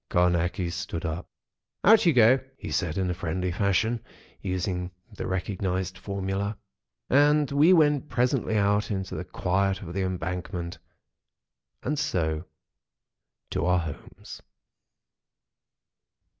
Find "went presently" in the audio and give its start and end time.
7.71-8.57